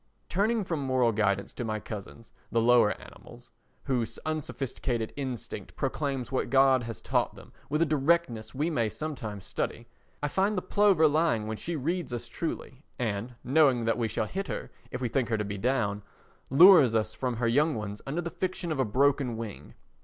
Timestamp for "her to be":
15.29-15.59